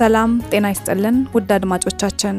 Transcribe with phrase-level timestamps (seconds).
[0.00, 2.36] ሰላም ጤና ይስጥልን ውድ አድማጮቻችን፣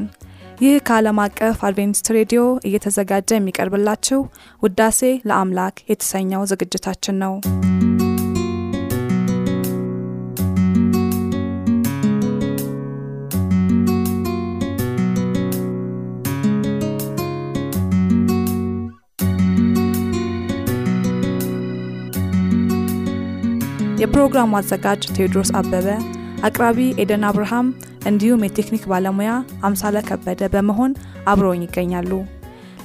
[0.62, 4.20] ይህ ከዓለም አቀፍ አድቬንቲስት ሬዲዮ እየተዘጋጀ የሚቀርብላችሁ
[4.64, 7.34] ውዳሴ ለአምላክ የተሰኘው ዝግጅታችን ነው።
[24.02, 25.88] የፕሮግራሙ አዘጋጅ ቴዎድሮስ አበበ
[26.44, 27.68] አቅራቢ ኤደን አብርሃም
[28.10, 29.32] እንዲሁም የቴክኒክ ባለሙያ
[29.68, 30.94] አምሳለ ከበደ በመሆን
[31.32, 32.12] አብረውኝ ይገኛሉ።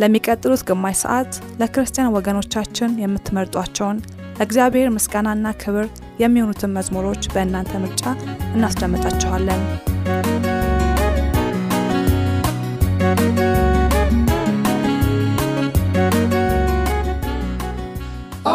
[0.00, 3.98] ለሚቀጥሉት ግማሽ ሰዓት ለክርስቲያን ወገኖቻችን የምትመርጧቸውን
[4.38, 5.86] ለእግዚአብሔር ምስጋናና ክብር
[6.22, 8.04] የሚሆኑትን መዝሙሮች በእናንተ ምርጫ
[8.54, 9.62] እናስደምጣችኋለን።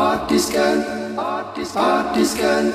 [0.02, 0.80] አዲስ ቀን
[1.88, 2.66] አዲስ ቀን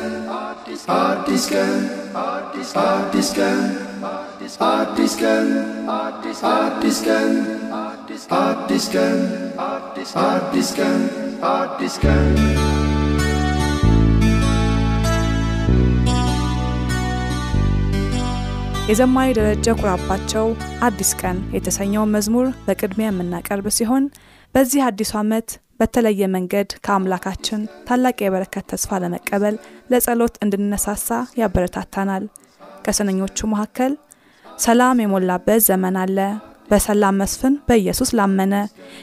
[18.88, 20.47] የዘማሪ ደረጀ ኩራባቸው
[20.86, 24.04] አዲስ ቀን የተሰኘውን መዝሙር በቅድሚያ የምናቀርብ ሲሆን
[24.54, 25.48] በዚህ አዲሱ ዓመት
[25.81, 29.56] በተለየ መንገድ ከአምላካችን ታላቅ የበረከት ተስፋ ለመቀበል
[29.91, 31.09] ለጸሎት እንድንነሳሳ
[31.41, 32.25] ያበረታታናል።
[32.84, 33.92] ከስንኞቹ መካከል
[34.44, 36.19] ሰላም የሞላበት ዘመን አለ፣
[36.70, 38.54] በሰላም መስፍን በኢየሱስ ላመነ፣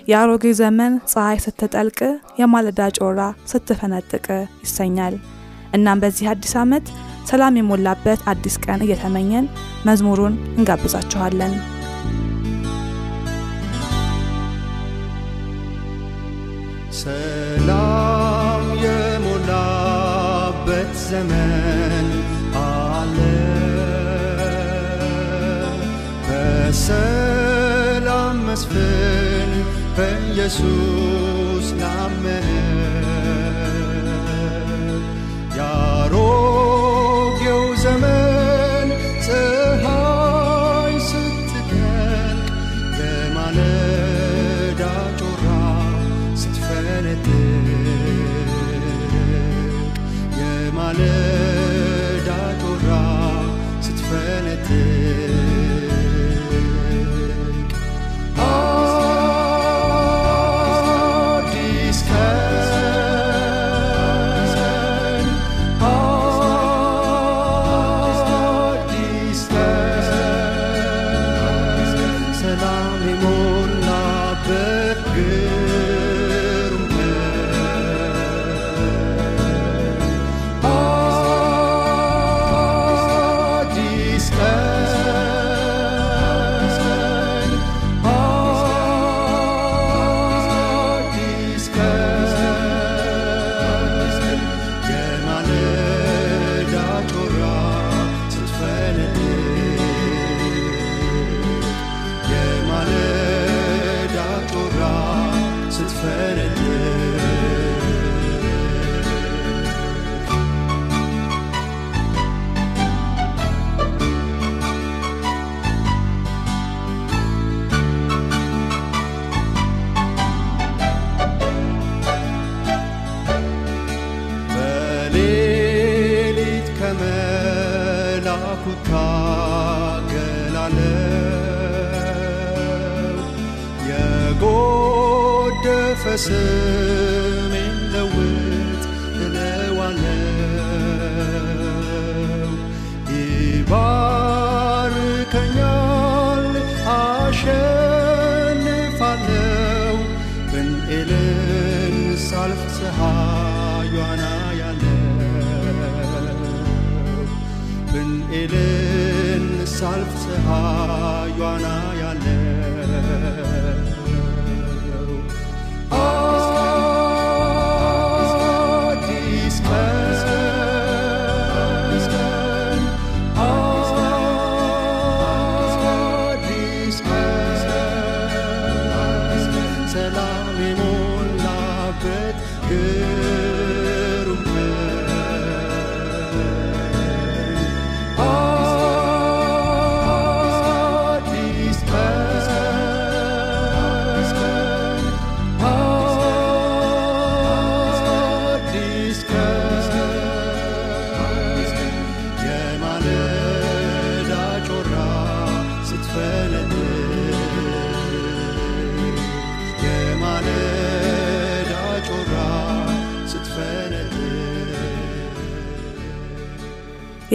[0.10, 2.00] የአሮጌ ዘመን ፀሐይ ስትጠልቅ፣
[2.42, 3.20] የማለዳ ጮራ
[3.52, 4.26] ስትፈነጥቅ
[4.66, 5.16] ይሰኛል።
[5.74, 6.88] እናም በዚህ አዲስ ዓመት
[7.30, 9.46] ሰላም የሞላበት አዲስ ቀን እየተመኘን
[9.86, 11.54] መዝሙሩን እንጋብዛችኋለን።
[16.96, 20.12] ሰላም የሞላበት
[21.04, 22.08] ዘመን
[22.62, 23.18] አለ።
[26.28, 27.28] በሰላም
[28.46, 29.52] መስፍን
[29.98, 32.48] በኢየሱስ ላመነ
[35.58, 36.83] ያሮጌው
[54.54, 55.43] m'arrêter.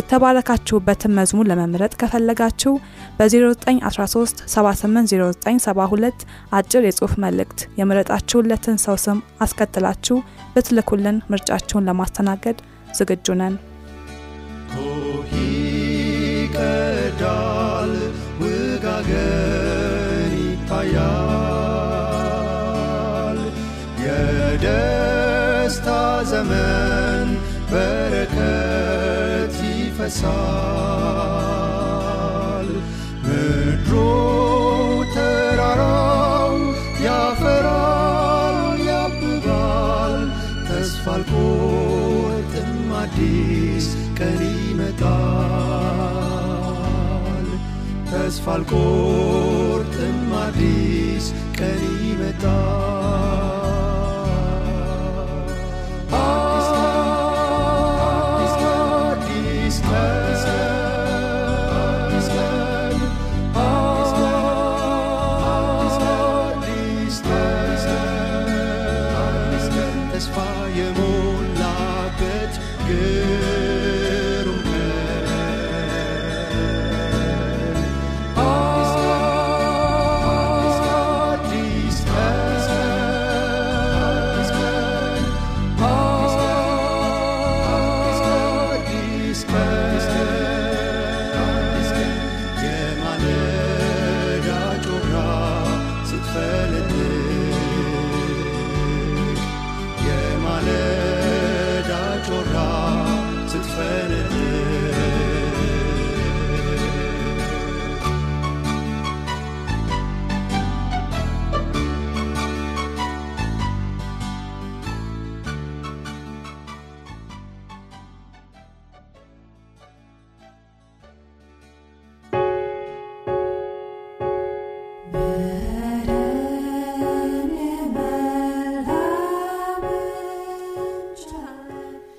[0.09, 2.71] የተባረካችሁበትን መዝሙር ለመምረጥ ከፈለጋችሁ
[3.19, 6.23] በ0913 780972
[6.59, 10.17] አጭር የጽሑፍ መልእክት የመረጣችሁለትን ሰው ስም አስከትላችሁ
[10.55, 12.61] ብትልኩልን ምርጫችሁን ለማስተናገድ
[12.99, 13.57] ዝግጁ ነን።
[16.51, 17.93] ይቀዳል፣
[18.43, 20.99] ውጋገን ይታያል።
[24.07, 25.89] የደስታ
[26.33, 27.29] ዘመን
[27.73, 28.98] በረከት
[31.39, 32.69] ይፈሳል።
[33.25, 33.93] ምድሩ
[35.15, 36.55] ተራራው
[37.07, 38.59] ያፈራል፣
[38.89, 40.17] ያብባል።
[40.69, 42.73] ተስፋ አልቆርጥም፣
[43.03, 43.87] አዲስ
[44.19, 45.09] ቀን ይመጣል።
[48.11, 51.27] ተስፋ አልቆርጥም፣ አዲስ
[51.59, 52.98] ቀን ይመጣል።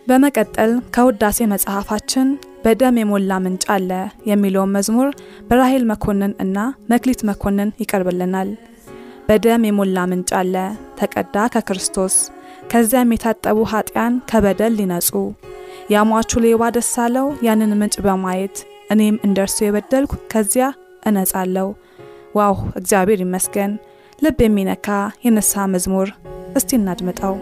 [0.09, 2.27] በመቀጠል ከውዳሴ መጽሐፋችን
[2.63, 3.91] በደም የሞላ ምንጭ አለ
[4.29, 5.09] የሚለውን መዝሙር
[5.49, 6.57] በራሄል መኮንን እና
[6.91, 8.49] መክሊት መኮንን ይቀርብልናል።
[9.27, 10.55] በደም የሞላ ምንጭ አለ
[10.99, 12.15] ተቀዳ ከክርስቶስ
[12.71, 15.11] ከዚያም የታጠቡ ኃጢያን ከበደል ሊነጹ
[15.93, 18.57] ያሟቹ ሌባ ደስ አለው ያንን ምንጭ በማየት
[18.93, 20.65] እኔም እንደርሱ የበደልኩ ከዚያ
[21.09, 21.67] እነጻለሁ።
[22.35, 23.71] ዋው እግዚአብሔር ይመስገን!
[24.21, 24.87] ልብ የሚነካ
[25.25, 26.09] የንስሐ መዝሙር
[26.55, 27.35] እስቲ እናድምጠው።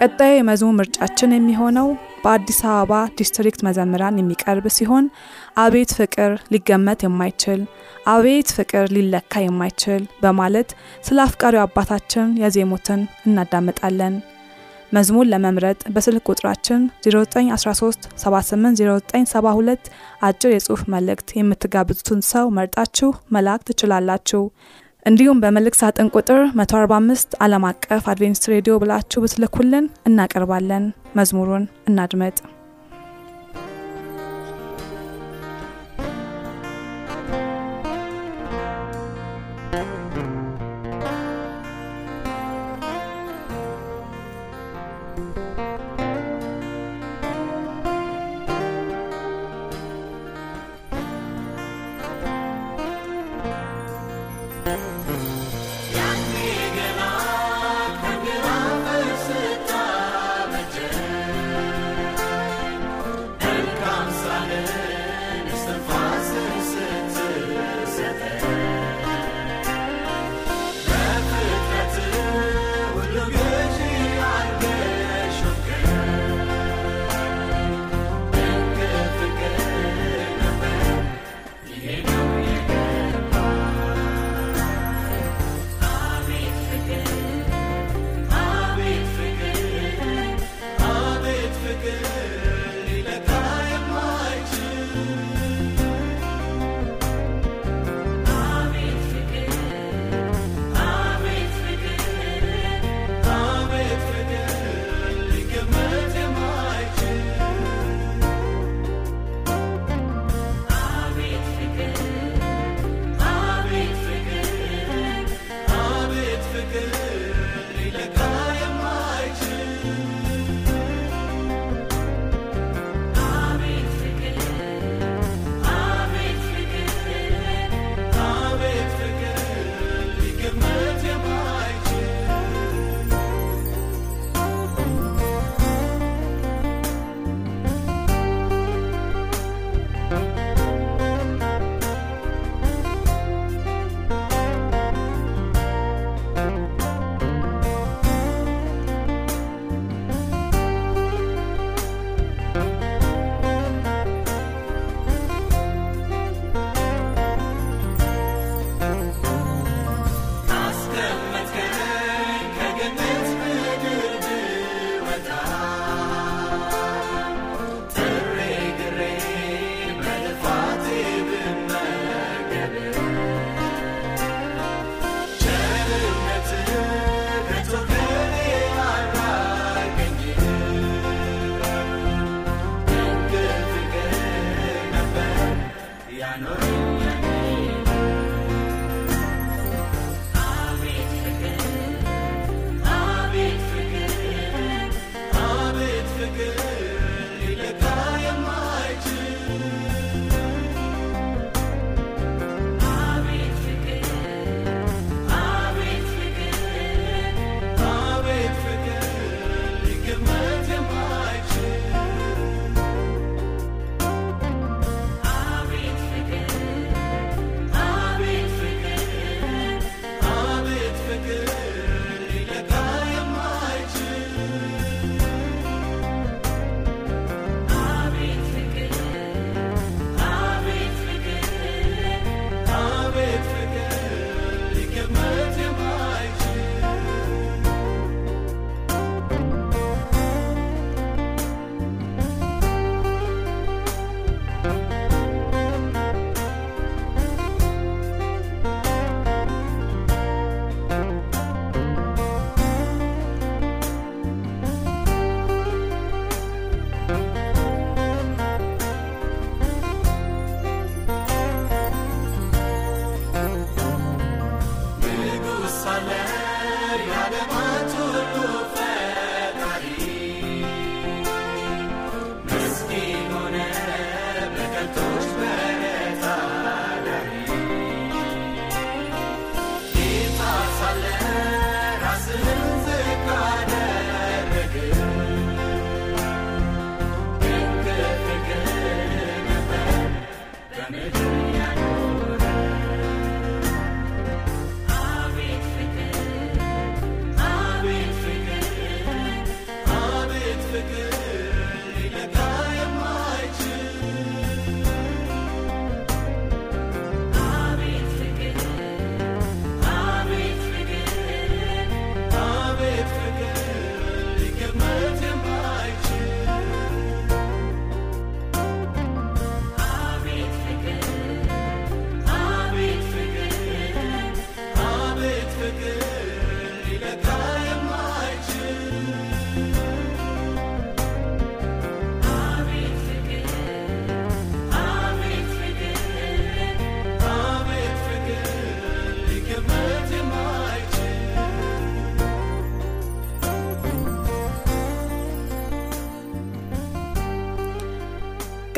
[0.00, 1.88] ቀጣዩ የመዝሙር ምርጫችን የሚሆነው
[2.22, 5.04] በአዲስ አበባ ዲስትሪክት መዘምራን የሚቀርብ ሲሆን
[5.62, 7.60] አቤት ፍቅር ሊገመት የማይችል
[8.12, 10.70] አቤት ፍቅር ሊለካ የማይችል በማለት
[11.06, 14.14] ስለ አፍቃሪው አባታችን የዘመሩትን እናዳምጣለን።
[14.92, 19.90] መዝሙር ለመምረጥ በስልክ ቁጥራችን 0913 780972
[20.28, 24.42] አጭር የጽሑፍ መልእክት የምትጋብዙትን ሰው መርጣችሁ መላክ ትችላላችሁ።
[25.06, 30.84] እንዲሁም በመልእክት ሳጥን ቁጥር 145 ዓለም አቀፍ አድቬንቲስት ሬዲዮ ብላችሁ ብትልኩልን እናቀርባለን።
[31.16, 32.36] መዝሙሩን እናድመጥ።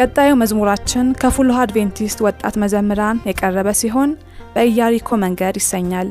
[0.03, 4.11] ቀጣዩ መዝሙራችን ከፉልሃ አድቬንቲስት ወጣት መዘምራን የቀረበ ሲሆን
[4.55, 6.09] በኢያሪኮ መንገድ ይሰኛል።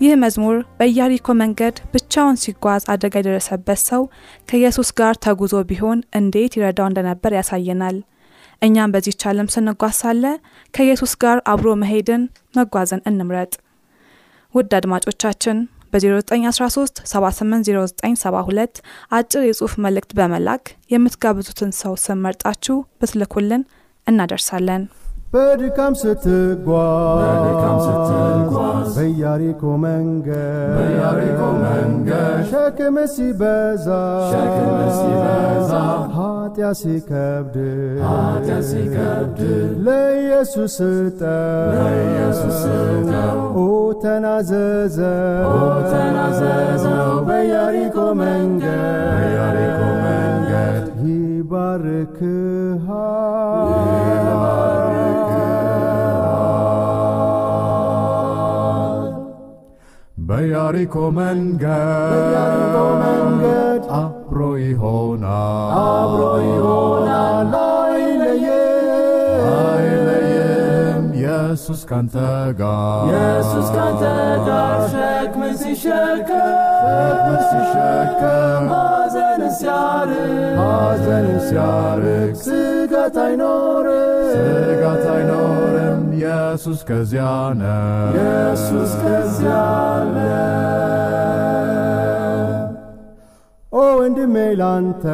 [0.00, 4.02] ይህ መዝሙር በኢያሪኮ መንገድ ብቻውን ሲጓዝ አደጋ የደረሰበት ሰው
[4.48, 7.98] ከኢየሱስ ጋር ተጉዞ ቢሆን እንዴት ይረዳው እንደነበር ያሳየናል።
[8.62, 10.24] እኛም በዚህች ዓለም ስንጓዝ ሳለ
[10.74, 12.24] ከኢየሱስ ጋር አብሮ መሄድን
[12.58, 13.52] መጓዝን እንምረጥ።
[14.54, 15.58] ውድ አድማጮቻችን
[15.92, 18.80] በ0913 780972
[19.18, 23.64] አጭር የጽሑፍ መልእክት በመላክ የምትጋብዙትን ሰው ስም መርጣችሁ ብትልኩልን
[24.06, 24.82] እናደርሳለን።
[25.32, 33.86] በድካም ስትጓዝ በድካም ስትጓዝ በኢያሪኮ መንገድ በኢያሪኮ መንገድ ሸክም ሲበዛ
[34.32, 35.72] ሸክም ሲበዛ
[36.16, 37.56] ኃጢአት ሲከብድ
[38.04, 39.40] ኃጢአት ሲከብድ
[39.86, 43.66] ለኢየሱስ ስጠው ለኢየሱስ ስጠው ኦ
[44.04, 45.60] ተናዘዘው ኦ
[45.92, 48.80] ተናዘዘው በኢያሪኮ መንገድ
[49.12, 50.84] በኢያሪኮ መንገድ
[52.66, 54.05] ይባርክሃል
[60.26, 62.12] በኢያሪኮ መንገድ
[63.96, 67.52] አብሮ ይሆናል። አብሮ ይሆናል።
[69.50, 72.16] አይለየም። ኢየሱስ ካንተ
[72.60, 74.02] ጋር ኢየሱስ ካንተ
[74.48, 76.48] ጋር ሸክም ሲሸከም
[77.50, 80.18] ሲሸከም ሐዘን ሲያርቅ
[80.60, 85.65] ሐዘን ሲያርቅ ስጋት አይኖርም ስጋት አይኖርም
[86.16, 87.24] ኢየሱስ ከዚያ
[87.54, 89.56] ነው ኢየሱስ ከዚያ
[93.72, 95.04] ኦ ወንድሜ ላንተ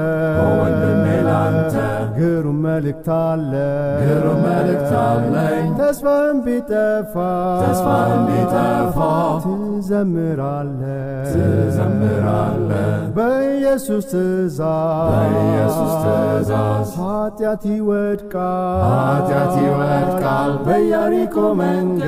[0.58, 1.74] ወንድሜ ላንተ
[2.18, 3.52] ግሩም መልእክት አለ።
[4.02, 7.14] ግሩም መልእክት አለኝ። ተስፋም ቢጠፋ
[7.62, 8.98] ተስፋም ቢጠፋ
[9.82, 10.80] ትዘምራለ
[11.28, 12.68] ትዘምራለ
[13.16, 22.06] በኢየሱስ ትእዛዝ በኢየሱስ ትእዛዝ ኃጢአት ይወድቃል። ኃጢአት ይወድቃል። በኢያሪኮ መንገድ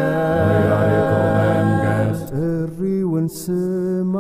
[0.69, 4.15] በኢያሪኮ መንገድ ጥሪውን ስማ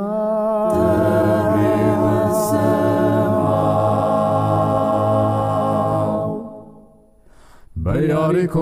[7.94, 8.54] በኢያሪኮ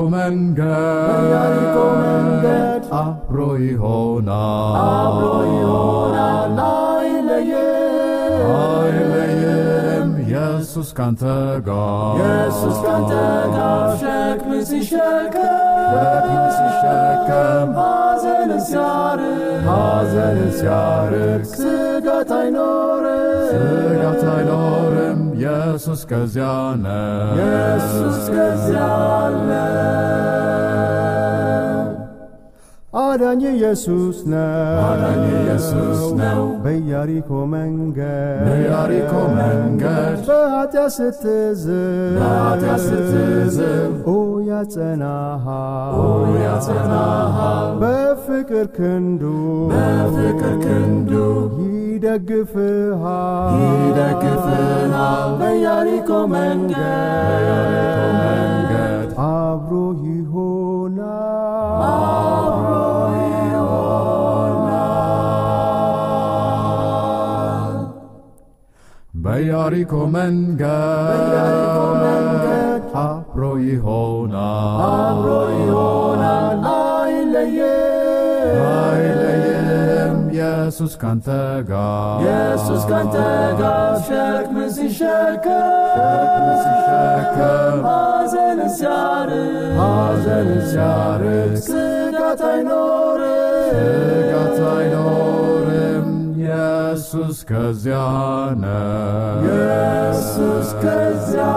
[1.98, 4.76] መንገድ አብሮ ይሆናል
[8.56, 11.22] አይለይም ኢየሱስ ካንተ
[11.68, 13.12] ጋር ኢየሱስ ካንተ
[13.56, 17.70] ጋር ሸክም ሲሸከም ሲሸከም
[18.66, 28.82] ሲያርቅ ሐዘን ሲያርቅ ስጋት አይኖርም ስጋት አይኖርም ኢየሱስ ከዚያ ነው ኢየሱስ ከዚያ
[29.16, 29.48] አለ።
[33.02, 44.16] አዳኝ ኢየሱስ ነው። አዳኝ ኢየሱስ ነው። በኢያሪኮ መንገድ በኢያሪኮ መንገድ በኃጢአት ስትዝል በኃጢአት ስትዝል ኦ
[44.50, 46.06] ያጸናሃል ኦ
[46.42, 49.24] ያጸናሃል በፍቅር ክንዱ
[49.72, 51.12] በፍቅር ክንዱ
[52.04, 61.28] ይደግፍሃል። ይደግፍሃል በኢያሪኮ መንገድ። በኢያሪኮ መንገድ አብሮ ይሆናል።
[69.24, 71.22] በኢያሪኮ መንገድ
[73.02, 73.38] አብሮ
[73.68, 75.28] ይሆናል። አብሮ
[75.60, 77.91] ይሆናል። አይለየም
[80.72, 81.26] ኢየሱስ ካንተ
[81.68, 83.16] ጋር ኢየሱስ ካንተ
[83.60, 96.08] ጋር ሸክም ሲሸከም ሲሸከም ሐዘን ሲያርቅ ሐዘን ሲያርቅ ስጋት አይኖርም ስጋት አይኖርም።
[96.40, 98.00] ኢየሱስ ከዚያ
[98.62, 101.50] ነው ኢየሱስ ከዚያ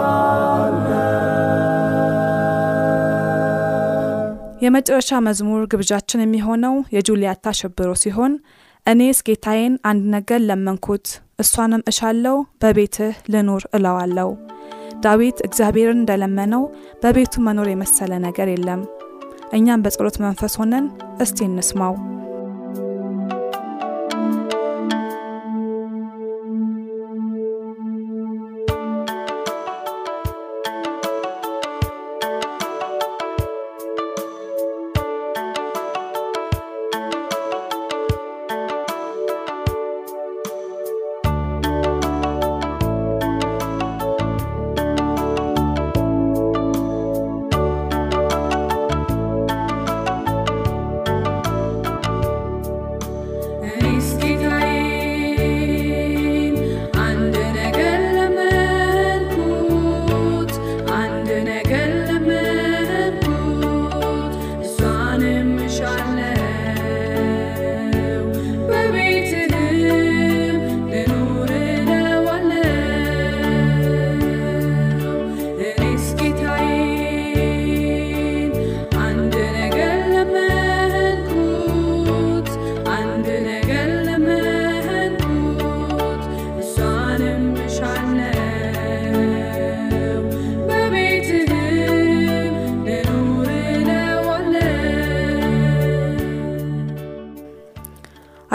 [4.65, 8.33] የመጨረሻ መዝሙር ግብዣችን የሚሆነው የጁልያታ ሽብሮ ሲሆን
[8.85, 11.05] እኔስ ጌታዬን አንድ ነገር ለመንኩት፣
[11.39, 14.29] እሷንም እሻለው በቤትህ ልኑር እለዋለው።
[15.03, 16.63] ዳዊት እግዚአብሔርን እንደለመነው
[17.03, 18.81] በቤቱ መኖር የመሰለ ነገር የለም።
[19.53, 20.85] እኛም በጸሎት መንፈስ ሆነን
[21.19, 21.95] እስቲ እንስማው።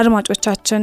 [0.00, 0.82] አድማጮቻችን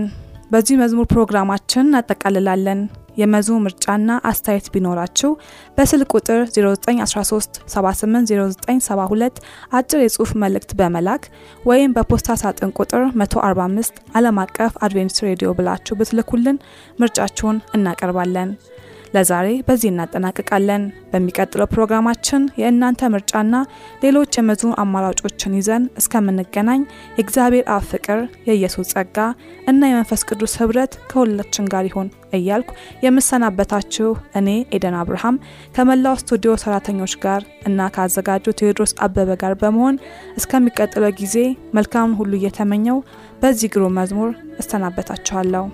[0.52, 2.80] በዚህ መዝሙር ፕሮግራማችን እናጠቃልላለን።
[3.18, 5.30] የመዝሙር ምርጫና አስተያየት ቢኖራችሁ
[5.78, 9.40] በስልክ ቁጥር 0913 780972
[9.80, 11.24] አጭር የጽሑፍ መልእክት በመላክ
[11.64, 16.60] ወይም በፖስታ ሳጥን ቁጥር 145 ዓለም አቀፍ አድቬንቲስት ሬዲዮ ብላችሁ ብትልኩልን
[17.00, 18.52] ምርጫችሁን እናቀርባለን።
[19.14, 23.56] ለዛሬ በዚህ እናጠናቅቃለን። በሚቀጥለው ፕሮግራማችን የእናንተ ምርጫና
[24.02, 26.82] ሌሎች የመዝሙር አማራጮችን ይዘን እስከምንገናኝ
[27.18, 29.18] የእግዚአብሔር አብ ፍቅር፣ የኢየሱስ ጸጋ
[29.68, 32.70] እና የመንፈስ ቅዱስ ህብረት ከሁላችን ጋር ይሁን እያልኩ
[33.06, 35.42] የምሰናበታችሁ እኔ ኤደን አብርሃም
[35.76, 39.98] ከመላው ስቱዲዮ ሰራተኞች ጋር እና ከአዘጋጁ ቴዎድሮስ አበበ ጋር በመሆን
[40.38, 41.36] እስከሚቀጥለው ጊዜ
[41.78, 43.00] መልካምን ሁሉ እየተመኘው
[43.42, 45.66] በዚህ ግሩም መዝሙር እሰናበታችኋለሁ።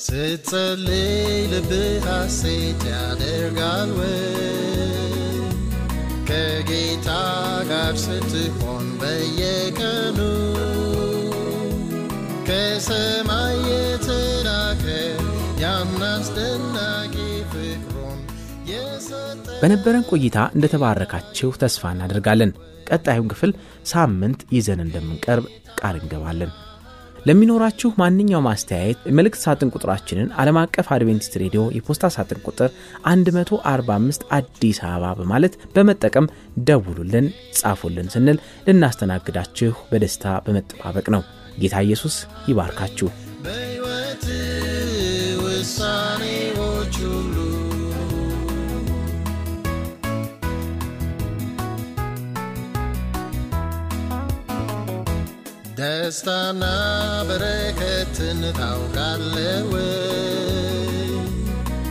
[0.00, 1.16] ስትጸልይ
[1.52, 4.14] ልብህ ሐሴት ያደርጋል ወይ?
[6.28, 7.08] ከጌታ
[7.70, 10.18] ጋር ስትሆን በየቀኑ
[12.48, 14.84] ከሰማይ የተላከ
[15.62, 17.14] ያን አስደናቂ
[17.52, 18.18] ፍቅሩን
[18.70, 22.52] የሰጠ በነበረን ቆይታ እንደተባረካችሁ ተስፋ እናደርጋለን።
[22.90, 23.50] ቀጣዩን ክፍል
[23.86, 25.44] ሳምንት ይዘን እንደምንቀርብ
[25.80, 26.52] ቃል እንገባለን።
[27.26, 32.70] ለሚኖራችሁ ማንኛውም አስተያየት መልእክት ሳጥን ቁጥራችንን ዓለም አቀፍ አድቬንቲስት ሬዲዮ የፖስታ ሳጥን ቁጥር
[33.10, 36.30] 145 አዲስ አበባ በማለት በመጠቀም
[36.68, 37.28] ደውሉልን፣
[37.60, 41.24] ጻፉልን ስንል ልናስተናግዳችሁ በደስታ በመጠባበቅ ነው።
[41.58, 42.16] ጌታ ኢየሱስ
[42.50, 43.10] ይባርካችሁ።
[55.80, 56.64] ደስታና
[57.28, 59.70] በረከትን ታውቃለህ?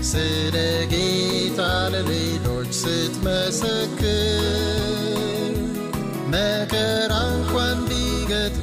[0.09, 0.55] ስለ
[0.91, 1.59] ጌታ
[1.93, 4.19] ለሌሎች ስትመሰክር
[6.33, 8.58] መከራ እንኳን ቢገጥምህ